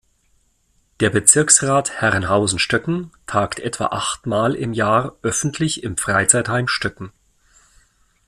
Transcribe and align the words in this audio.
Der 0.99 1.11
Bezirksrat 1.11 2.01
Herrenhausen-Stöcken 2.01 3.11
tagt 3.27 3.59
etwa 3.59 3.85
achtmal 3.91 4.55
im 4.55 4.73
Jahr 4.73 5.13
öffentlich 5.21 5.83
im 5.83 5.95
Freizeitheim 5.95 6.67
Stöcken. 6.67 7.11